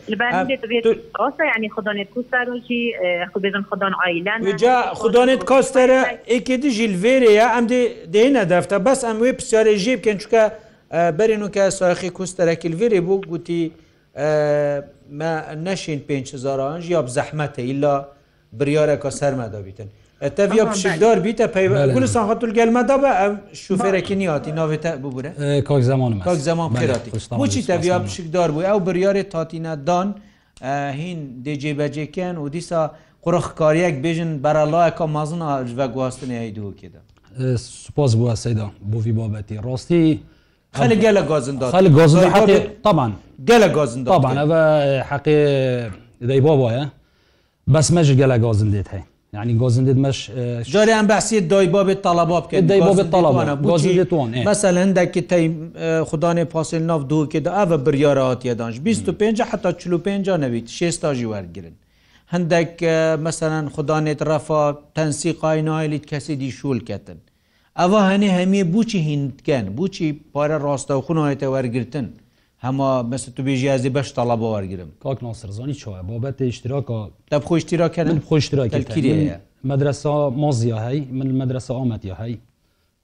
[1.18, 2.92] آسا یعنی خدانت کستر روشی
[3.32, 8.78] خود بزن خدان آیلن اینجا خدانت کستر ایکی دی جلویره یا ام دی دی ندفته
[8.78, 10.50] بس اموی پسیار جیب کن چکا
[10.90, 13.72] برینو که ساخی کسترکی الویره بو گوتی
[15.12, 18.04] ما نشین 5000 یا بزحمته الا
[18.52, 19.90] biryareka serme dabîtin.
[20.36, 21.46] Teviya pişikdar bî te
[21.94, 23.32] gul sanxatul gelmeda be ev
[23.64, 25.64] şûferekî niyatî navê te bibûre?
[25.64, 27.38] Kak zaman Kak zaman xêratî.
[27.38, 30.14] Bu çî teviya pişikdar bû ew biryarê tatîne dan
[31.00, 36.96] hîn dê cêbecêken û dîsa qurxkariyek bêjin beralaka mazina ji ve guhastinê heydoke de.
[37.84, 40.02] سپاس بووە سەدا بۆ وی بابەتی ڕاستی
[40.78, 42.12] خەلی گەلە گازندا خەلی گاز
[42.86, 43.06] طبعا
[43.48, 44.58] گەلە گازندا طبعا
[45.10, 45.38] حقی
[46.30, 46.84] دەیبا وایە؟
[47.74, 49.04] بەس مەژ گەلە گۆزن دێت هەیە
[49.42, 50.18] ینی گۆزندت مەش
[50.74, 55.44] جاریان باسی دای بابێت تەلەبا بکە دای بابێت تەڵانە گۆزیتوان مەسە هەندێکی تی
[56.08, 61.72] خوددانێ پاسیل ناف دووکێدا ئەە بریاە هااتیەدانش 25 حتا 45 نەویت شێستاژی وەرگن
[62.34, 62.72] هەندێک
[63.26, 64.62] مەسەەن خوددانێت ڕەفا
[64.96, 67.18] تەنسی قاینایلیت کەسی دیشولکەتن
[67.80, 72.06] ئەوە هەنێ هەمیە بچی هینکەن بچی پارە ڕاستە و خونایێتە وەرگتن
[72.66, 76.98] هەما بەست تو بێژیازی بەش تەڵە بۆ وەرگرم کاک ناسرزانی چۆە بابەت تشتراکە
[77.34, 79.12] دەب خۆشتیراکردن خۆشتراکیری
[79.70, 82.34] مەدرسا مازیە هەی من مەدرسە ئامەتی هەی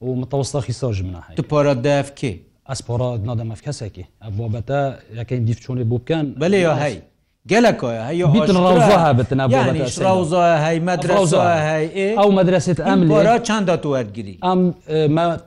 [0.03, 2.33] و متەوەستاخی ساژ منە هەی تو پارە دەفکێ
[2.71, 4.81] ئەس پارە نادەمەف کەسێکی ئە بابەتە
[5.21, 6.97] یەکەین دیفچۆنی بۆ بکەن بەلێ هەی
[12.21, 12.99] ئەو مدرسێت ئەم
[13.49, 14.61] چنددە توەرگری ئەم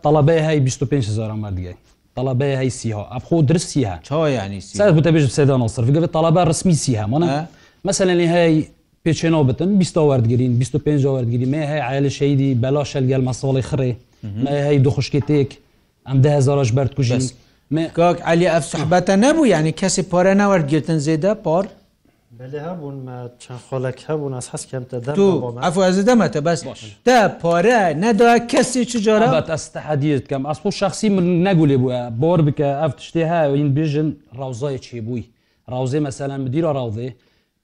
[0.05, 1.75] طلبەی هەی 25 هزار ئەمە دیگەی
[2.15, 6.43] طلبه هي سيها ابخو درس سيها شو يعني سيها ساعات بتبيج بسيدا نصر في طلبه
[6.43, 7.45] رسمي سيها مانا
[7.85, 8.63] مثلا هاي
[9.09, 13.93] پێچێنەوە بتن 20 وەردگرین 25 وەردگیری مێ هەیە عیل شەیدی بەلا شەلگەل مەساڵی خڕێ
[14.67, 15.49] هەی دوخشکی تێک
[16.07, 17.21] ئەم دههزارش بەرد کوژین
[17.97, 21.65] کاک علی ئەف سوحبەتە نەبوو یعنی کەسی پارە نەوەردگرتن زێدە پار
[23.69, 24.83] خۆڵک هەبوون ئەس حەز کەم
[25.65, 26.59] ئەفوازە دەمەتە بەس
[27.07, 32.69] تا پۆرە نەدا کەسی چ جۆرە ئەستەحەدیت کەم ئەسپ شخصی من نەگولێ بووە بۆر بکە
[32.81, 35.25] ئەف شتێ هاین بێژن ڕاوزایەکی بووی
[35.71, 37.09] ڕاوزێ مەسەلەن بدیرە ڕاوزێ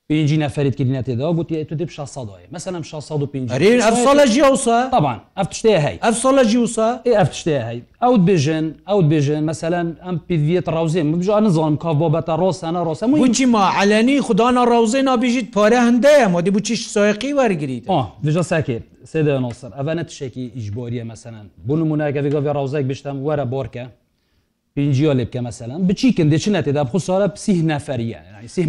[0.09, 5.19] 5 نفرت كدينا تدا قلت يا تدب 600 مثلا 650 رين افصل اجي اوصا طبعا
[5.37, 10.37] افتشتي هي افصل اجي اوصا اي افتشتي هي او بيجن او بيجن مثلا ام بي
[10.37, 14.63] فيت روزين بجو انا ظلم كاف بابا روس انا روس مو وتشي ما علني خدانا
[14.63, 20.09] روزين بيجيت باره هنده ما دي بوتشي سايقي ورغريت اه بجا ساكت سيدي نصر افانت
[20.09, 23.89] شكي اجباريه مثلا بنمونه كفي روزك بشتم ورا بوركه
[24.81, 28.19] اینجیا لێ بکە مەسەلام بچیکن دەچ نێدا خوسارە پسیه نەفریە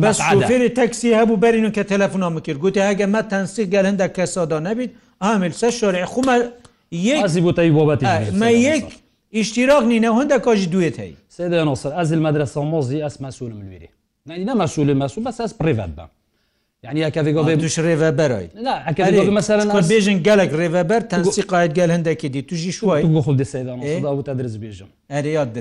[0.05, 4.91] بەسفێری تەکسی هەبوو بەرین کە تەلەفۆنا مکرد گوتی هەگە مە تەنسی گەلندە کەسادا نەبیت
[5.25, 6.37] ئامل سە شۆرە خومە
[7.11, 8.01] یەکزی بۆتەی بۆبەت
[8.69, 8.85] یەک
[9.37, 11.45] ئیشتیراغنی نەهندە کاژ دوێت هەی سێ
[11.99, 13.89] ئەزل مەدرسە مۆزی ئەس مەسوول منویری
[14.49, 16.05] نەمەسوول مەسوول بەس ئەس پرێڤەت بە
[16.85, 18.47] ینیش ڕێە بەرای
[19.93, 24.91] بێژن گەلک ڕێە بەر تەنسی قاید گەل هەندێکی دی توژی شوای خودتا درز بێژم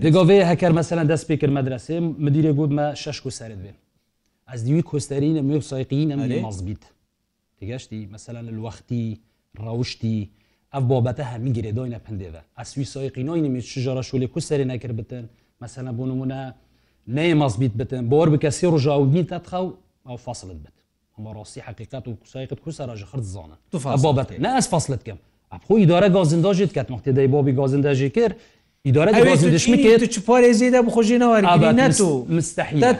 [0.06, 3.72] دەگەڵێ هەکەر مەسەەن دەست پێکرد مەدرسێ مدیرێ گوتمە شش و سرد بێ
[4.50, 6.84] ئەس دیوی کۆستەرینە مێ سایقی نەمەێ مازبیت
[7.60, 9.04] تگەشتی مەسەلا الوەختی
[9.66, 10.18] ڕەوشتی
[10.74, 15.26] ئەف بابەتە هەمی گرێدۆینە پندێوە ئەسوی سایقینۆینە می شژەرە شولێ کوسەری نەکرد بتن
[15.62, 16.42] مەسەە بۆ نمونە
[17.18, 19.70] نەیە مازبیت بتن بۆر بکەسی ڕژاودنی تەتخە و
[20.08, 20.77] ئەو فاصلت بت
[21.18, 25.18] ئەمە ڕاستی حقیقات و کوسایقت کوسەراژ خرد زانە تو بابەتی نە ئەس فاصلت کەم
[25.54, 28.36] ئەخۆ ئیدارە گازنداژیت کات نقطێدای بابی گازنداژی کرد
[28.88, 31.38] ئیدارە گازندشمی کرد چ پارێزیدا بخۆژینەوە
[32.38, 32.98] مستحیلات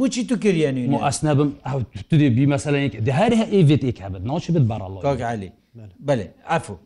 [0.00, 0.76] بچی تو کردیان
[1.10, 1.50] ئەسنا بم
[2.10, 5.50] توێ بی مەسەلەیەك دهارها ئێێت ئێکابێت ناچی بێت بەڕڵی
[6.06, 6.76] بەێ ئەفو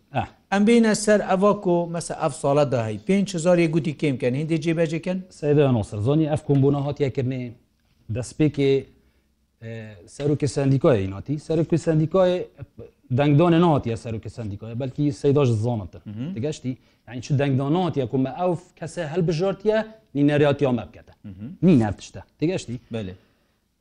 [0.53, 3.37] ئەم بینە سەر ئەواکۆ مەسە ئەف ساڵە داهی 5
[3.75, 7.43] گوتی کێمکەن هندی جێبەجەکەن سەدا نۆسەرزۆنی ئەف کۆمبوونا هااتیەکردێ
[8.17, 8.73] دەستپێکی
[10.17, 12.39] سەرروکە سندیکۆی ناتی سەرکی سندیکۆی
[13.19, 16.03] دەنگدانە ناتیە سەرکە سندیکۆی بەلکی سەداش زانتن
[16.37, 16.73] دەگەشتی
[17.09, 19.79] ئەین چ دەنگداناتە کومە ئەو کەسە هەلبژارتیە
[20.17, 21.15] نینەریاتیا مەبکەتە
[21.67, 23.15] نی نفتشتە دەگەشتی بەێ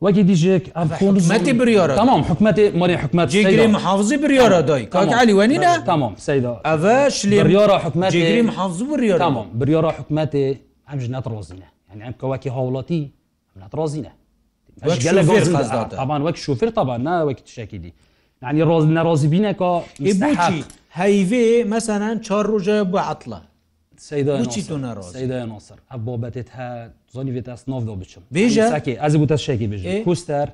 [0.06, 0.64] وەکی دیژێک
[1.02, 6.98] حکومەتی بریارە تمام حکومەتی ماری حکومت جگری محافظی بریارە دای کاکعالی وەنینە تمام سەدا ئەە
[7.20, 10.44] شلیێریارە حکومەت جگری محافظ بریار تمام بریارە حکومەتی
[10.90, 13.02] ئەمژ نەتڕۆزینە یعنی ئەم کەواکی هاوڵاتی
[13.64, 14.12] نەتڕۆزینە
[14.88, 17.94] ئەمان وەک شوفر تابان ناوەکی تشتێکی دی
[18.44, 19.72] ینی ڕۆز نەڕۆزی بینەکە
[21.00, 23.40] هەیێ مەسەەن چهار ڕژە بە عاتڵە
[24.86, 26.68] ناڕۆسەر ئە بۆ بەتێت هە
[27.16, 28.66] زۆنی بێت ئەس نۆڤ بچم بێژە
[29.04, 30.48] ئەز بوتە شێکی بژێ کوستەر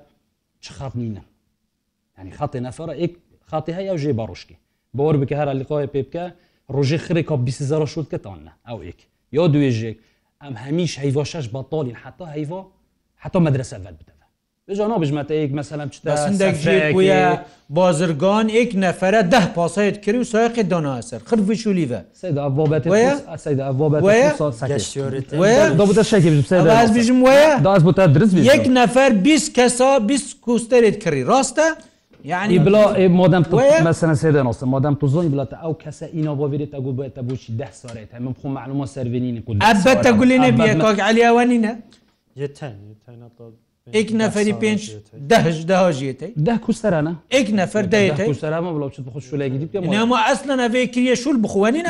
[0.64, 1.22] چ خەت نینە
[2.20, 3.14] ینی خەتی نەفرە ئێک
[3.50, 4.58] خاتی هەیە ژێ باڕشکی
[4.98, 6.26] بۆر بکە هەر لقۆی پێ بکە
[6.76, 9.00] ڕۆژی خرێکا 20 شوت کەتانە ئەو ئێک
[9.38, 9.98] یا دوێژێک
[10.42, 12.64] ئەم هەمیش هەیڤ شش بەتۆڵین حتا هەیڤ
[13.24, 14.15] حتا مەدرسە بەد بدە
[14.72, 17.30] بژانە بژمەتەیەک مەسەلم چتەیە
[17.78, 21.94] بازرگان یک نەفرە ده پاسایت کردی و سایقی داناسەر خرفی شولیە
[26.98, 31.68] بژم وە درست یک نەفر 20 کەسا 20 کوستێت کردی ڕاستە؟
[32.24, 33.44] یعنی بلا مادەم
[33.86, 38.10] مەسەن سێدەناست مادەم تو زۆی بڵاتە ئەو کەسە ئینا باێت ئەگو بێتە بۆچی ده ساێت
[38.18, 41.72] هەم خۆ معلومە سەرێنینی کو ئەبەتە گولێنە بیەکک علیوانینە؟
[43.96, 44.82] ئێک نەفری پێنج
[45.32, 51.38] دەهژداژێتی ده کوسترانە ئێک نەفر دەێتسەرامە بڵاو چ خوشولێگی دیما ئەس لە نەوێ کریە شول
[51.46, 51.82] بخوێنی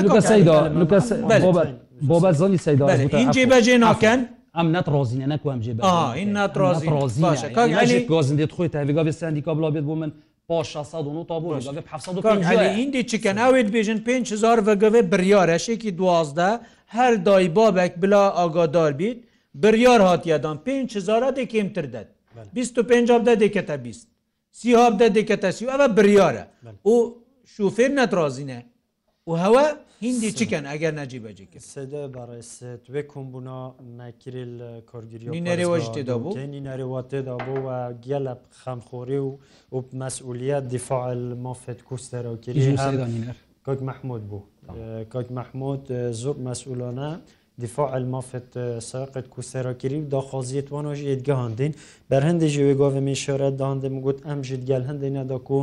[2.10, 2.86] بۆ بە زڵی سەیدا
[3.20, 4.20] اینجێ بەجێ ناکەن
[4.58, 5.74] ئەم نەت ڕۆزینە نەکوم جێ
[7.54, 10.12] ڕۆزی گۆزن دێت خۆی تاگا بێستاندیکا بڵاو بێت بۆ من
[12.78, 16.50] ئیندی چکە ناوێت بێژن 5000 بەگەوێ بریارەشێکی دوازدە
[16.96, 19.18] هەر دای بابێک بلا ئاگادار بیت
[19.56, 22.08] biryar hatiyadan 5 hezara de kêmtir det
[22.56, 23.96] 25 de deke te 20
[24.52, 26.46] Sihab de deke te si ev biryar e
[26.86, 26.96] û
[27.56, 28.60] şûfêr net razîne
[29.30, 29.66] û hewe
[30.02, 32.62] hindî çiken eger necîbe cikin Sede bares
[32.94, 34.56] vê kombûna nekiril
[34.92, 39.30] korgirînerê ji tê dabû Nînerê tê dabû ve gelep xemxorê û
[39.74, 42.76] û mesuliyet difail mafet kusterkirî
[43.66, 44.40] Kok Mehmud bû
[45.10, 47.12] Kok Mehmud zor mesulane
[47.58, 51.74] دیفاع المافت ساقت کو سەراکیری و داخوازیێتوان ژ ئێدگەهاندین
[52.12, 55.60] بەر هەندێکی وێگاوێمی شارە داندم گوت ئەم ژیت گەل هەندێنەدا و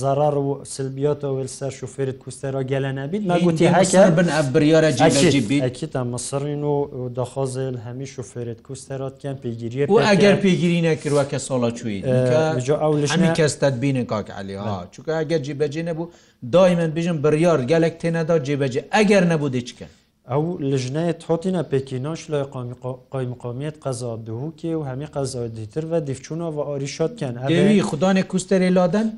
[0.00, 4.90] zarar û silbiyata wê ser şofêrit kustera gele nebît me gotiye heke bin ev biryara
[5.10, 5.58] cebî
[5.94, 6.74] te misirîn û
[7.18, 11.96] daxwazil hemî şofêrit kustera kem pêgiriye û eger pêgirî nekir weke sala çûî
[13.18, 14.54] ew kes tedbînin kak elî
[14.94, 16.04] çû eger cîbecê nebû
[16.54, 19.88] daî min bêjin biryar gelek têne da cêbecê eger nebû dê çikin
[20.32, 22.40] ئەو لژنەیە تۆتینە پێکینۆش لە
[23.12, 29.08] قۆی مقامیت قەزا دووکێ و هەمی قەزای دیتر و دیفچونەوە ئۆریشتکەن ئەوی خوددانێ کوستێری لادن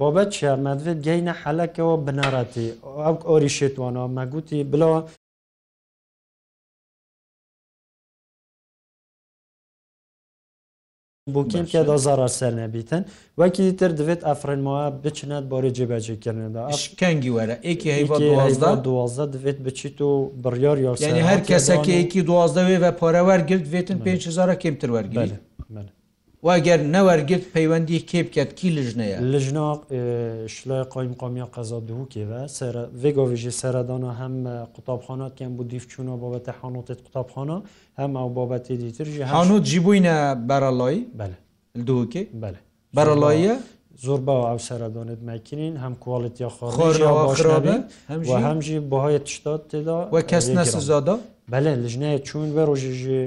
[0.00, 2.68] بابەت چیامەدوێت گەینە حەلەکەەوە بنارەتی
[3.04, 5.00] ئەو ئۆریشێتوانە مەگوتی بڵەوە
[11.36, 13.02] بۆکەم کێدا زارار سەر نەبیتن
[13.40, 18.02] وەکی تر دەوێت ئەفرەنمەوە بچنێت بۆری جێبەجێکردندا ئەشکەنگی وەرە ئێکی
[18.88, 20.10] دوازدە دەوێت بچیت و
[20.42, 25.32] بڕیار یاسی هەر کەسەکەیەکی دوازدەوێ بە پۆرەوەرگرت بێتن 5 کمتر وەرگێت.
[26.46, 29.66] واگەر نەوەرگرت پەیوەندی کێ بکات کی لژنەیە لژنا
[30.54, 32.40] شلای قایم قامیا قەزا دوو کێوە
[33.02, 34.34] vێگۆڤژێ سەردانە هەم
[34.74, 37.56] قوتابخاناتیان بۆ دیفچوونە بابەتە حانوتێت قوتابخانە
[38.00, 40.16] هەم ئەو بابەتی دیترژی هاانوت جیبووینە
[40.48, 41.02] بەرەڵایی
[41.88, 42.22] دووکێ
[42.96, 43.54] بەرەڵاییە
[44.06, 47.76] زۆر بە ئەو سەردانێت مەکرین هەم کوڵیتیا خۆڕابی
[48.46, 51.16] هەمژی بەهای تشتات تێدا وە کەس نەسزادا
[51.52, 53.24] بەلێ لژنەیە چوون بە ڕۆژژێ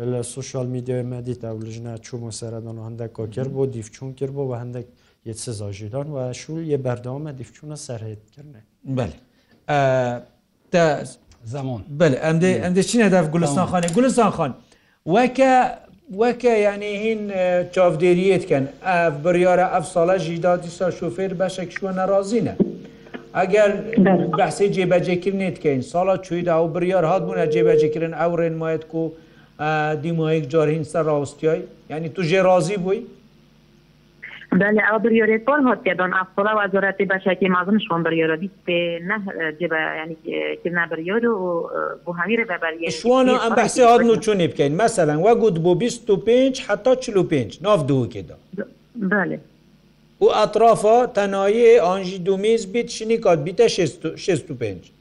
[0.00, 4.42] لە سوشال میدیای مەدیتا و لەژنا چوومە سەرەدان و هەندێک کۆکر بۆ دیفچوون کرد بۆ
[4.50, 4.86] بە هەندێک
[5.28, 9.02] یە سزاژیدان و شول یە بەردەوامە دیفچوونە سەرهێتکردێ
[11.44, 14.50] زمان بل ئەمدە ئەمدە چینە داف گولستان خانێ گولستان خان
[15.16, 15.52] وەکە
[16.22, 17.22] وەکە یعنی هین
[17.74, 22.54] چاودێریتکەن ئەف بڕیاە ئەف ساڵە ژیدا دیسا شوفێر بەشێک شووە نەڕازینە.
[23.38, 23.70] ئەگەر
[24.38, 29.04] بەسی جێبەجێکردنیتکەین ساڵە چویدا و بریار هاتبوونە جێبەجێکردن ئەو ڕێنمایەت و
[30.02, 33.02] دیمۆیەک جارهین سەر ڕاستیای یعنی تو ژێڕازی بووی
[34.52, 38.54] بله او بریاری کل هات که دان افصالا و وزارت بشکی مازم شون بریارا دیست
[39.02, 39.20] نه
[39.60, 40.16] جبه یعنی
[40.64, 41.68] که نه بریارو و
[42.04, 45.74] بو همی رو بریاری شوانا ام بحثی هاد نو چونه بکنین مثلا و گود بو
[45.74, 48.34] 25 حتی 45 ناف دو که دا
[48.96, 49.40] بله
[50.20, 54.92] و اطرافا تنایه آنجی دومیز بیت شنی کاد بیت 65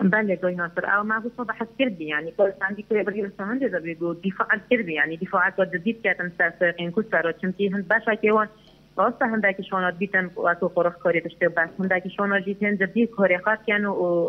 [0.00, 3.68] بله دوینا سر او ما گفت بحث کردی یعنی کلستان دی که بری رسمان دی
[3.68, 7.68] زبری گو دفاع کردی یعنی دفاع تو جدید کردن سر این کو سر چون کی
[7.68, 8.48] هند باشا که وان
[8.96, 12.76] راست هنده که شما بیتن و تو قرخ کاری تشته بس هنده که شما جیتن
[12.76, 14.28] جدید کاری خاص کن و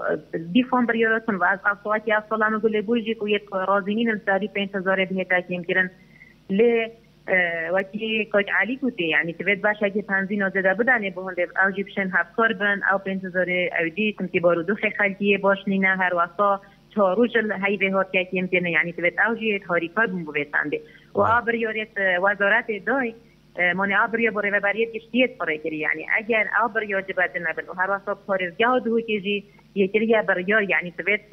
[0.53, 5.41] دیفون بری رسن و از افسواتی افسالان گلی بوجی که یک رازینین سری 5000 بهتا
[5.41, 5.89] کیم کرن
[6.49, 6.88] لی
[7.73, 12.49] وەکی کۆچ علی گوتی یعنی تبێت باشکی پانزی نۆزەدا بدانێ بۆ هەندێ ئەوجی بشن هەفکۆر
[12.59, 16.51] بن ئەو پێ زۆرێ ئەودی تمتی بۆ دوخی خەلکیە بۆشنینە هەروەسا
[16.93, 17.31] تۆڕژ
[17.63, 20.79] هەی بێ هۆتیاکی پێێنە یعنی تبێت ئەوژی هۆریکار بوو بێتان بێ
[21.15, 21.93] و ئابریۆرێت
[22.25, 23.09] وەزۆراتێ دۆی
[23.77, 28.83] مۆنی ئابریە بۆ ڕێبەباریت گشتیت پڕێکری یعنی ئەگەر ئابریۆ جبەتە نەبن و هەروەسا پۆرزگا و
[28.85, 29.39] دووکێژی
[29.79, 31.23] یەکریا بەریار یعنی سوێت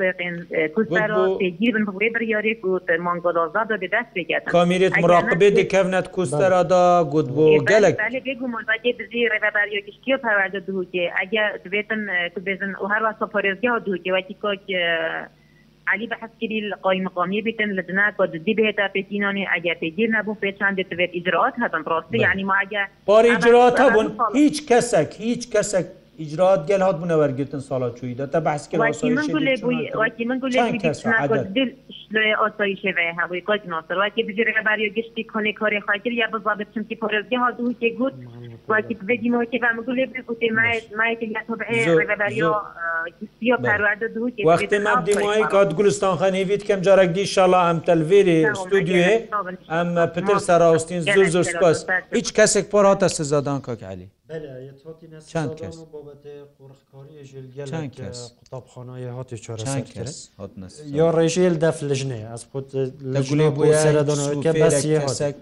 [0.74, 2.72] کوسترا پێگیر بن بێ بریارێک و
[3.06, 7.94] مانگۆلازا دا بە دەست بگەن کامیرێت مراقبێ دەکەونەت کوسترادا گوت بۆ گەلک
[9.00, 12.02] بزی ڕێبەریۆکیشتی پەوەدە دووکێ ئەگە دوێتن
[12.32, 14.64] تو بێزن و هەروە سەپۆرێزگیا دووکێ وەکی کۆک
[15.92, 20.72] علی بەحسکری قای مقامی بتن لدنا کو ددی به تا پتینانی اگر پیگیر نبو پیچان
[20.76, 20.86] دت
[21.18, 25.86] اجرات هاتن راستی یعنی ما اگر بار اجرات هبون هیچ کسک هیچ کسک
[26.22, 28.68] ئیجرات گەل هات بوونە وەرگتن ساڵا چویدا تا بەس
[32.44, 38.14] ئاساییشێ هەوی گشتی کنێ کاری خاکر یا بزابێت چمتی پۆرزگی هاتوو تێ گوت
[38.68, 40.62] وقتی بدیم که فهم گل بکوتی ما
[40.96, 42.54] ما که طبعی ربریو
[43.40, 47.60] کسیو پرورده دو که وقتی ما بدیم کاد گلستان خان هیوید کم جارک دی شالا
[47.66, 49.18] ام تلویری استودیوی
[49.68, 54.08] ام پتر سراستین زور زور سپاس هیچ کسک پر هات سزادان کاک علی
[55.26, 55.78] چند کس
[57.70, 60.30] چند کس قوتابخانه هات چند کس
[60.86, 65.34] یا رژیل دف لجنه از خود لجنه بود سردان که بس یه هات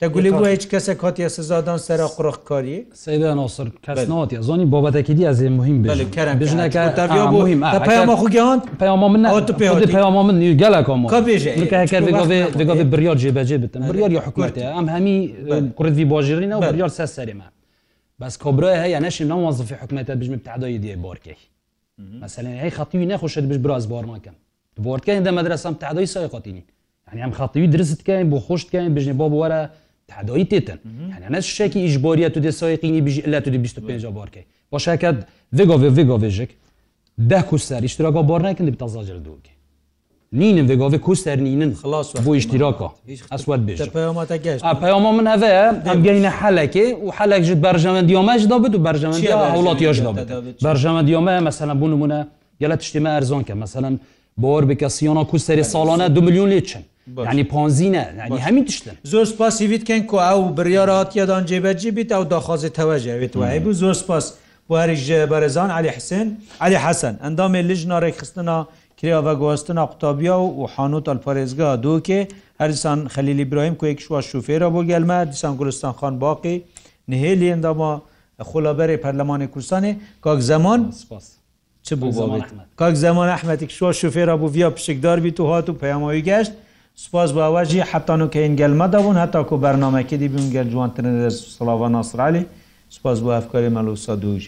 [0.00, 5.48] دەگولی بۆ هیچ کەسێک هااتە سزادان سەرا قڕخکاری سەدان ئاسر کەسناتی زۆنی بابەتێکی دی ئەزی
[5.58, 5.76] مهم
[6.40, 9.22] بژنەکەمەخوگەان پەیاما من
[9.94, 15.16] پەیاما من گەلەکەمەگەێ بریار جێبەجێ بتن بریار یا حکوومەتە ئەم هەمی
[15.78, 17.46] کوردی باژێرینەوە بریار سە سەرێمە
[18.20, 21.38] بس کبرای هەیە نەشیم نەوازفی حکوومەتە بژمە تعدای دیێ بارکەی
[22.24, 24.36] مثلا هەی خەتیوی نەخۆشت بش براز بارماکەم
[24.86, 26.64] بردکەین دە مەدرسەم تعدای سای قاتینی
[27.08, 29.62] يعني ئەم خەتیوی درستکەین بۆ خۆشتکەین بژنی بۆ بوارە
[30.12, 30.78] تعدایی تێتن
[31.24, 35.16] هەنە شتێکی ئیشبۆریە تو دێ سایقینی بیژ لە تو 25 بارکەی باشەکەت
[35.56, 36.48] vegove vegoveژک
[37.30, 39.56] ده کوسەر iştiraka barnekin bi tazacer دوکی
[40.32, 42.88] Nînin vegave kuserînin xilas bu iştiraka
[43.36, 43.78] Eswed bêj
[44.82, 45.54] peyama min heve
[45.92, 50.12] em genîne helekê û helek ji berjemendiyame ji da bid û berjemendiya hewlatiya ji da
[50.16, 50.26] bid
[50.66, 52.26] Berjemendiyame mesela bû nimune
[52.60, 53.90] gelek tiştîme erzanke mesela
[54.38, 56.82] bor bike siyana kuserê salane 2 milyon lê çin
[57.30, 63.32] ینی پۆنزینە ینی هەمی تشتن زۆر سپاسیویتکەن کو ئەو بریاڕاتیەدان جێبەرجی بیت ئەو داخوازی تەواژەوێت
[63.40, 64.24] وایە بوو زۆر سپاس
[64.72, 66.26] واریژ بەرەزان علی حسن
[66.64, 68.58] علی حەسەن ئەندامێ لژنارێک خستنا
[68.98, 72.20] کراوە گواستنا قوتابیا و حانوت ئەلپارێزگا دووکێ
[72.62, 76.56] هەرسان خەلیلی برایم کوێک شووا شوفێرە بۆ گەلمە دیسان گورستان خان باقی
[77.10, 77.90] نهێلی ئەنداما
[78.50, 79.92] خولابەری پەرلەمانی کوردستانی
[80.24, 81.26] کاک زمان سپاس.
[81.86, 82.40] چ بوو
[82.80, 86.52] کاک زمان ئەحمەتێک شووا شوفێرە بوو ڤیا پشکدار بیت و هات و پەیامەوەی گەشت
[86.96, 91.14] سپاس باواژی حتان و کەین گەلمەدا بوون هەتاکو بەرنمەکەدی بوون گەل جوانترن
[91.56, 92.42] سلاوان ناسرالی
[92.96, 94.42] سپاس بۆ ئەفکاری مەلوسا دوژ.